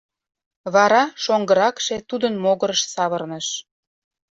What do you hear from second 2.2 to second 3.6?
могырыш савырныш: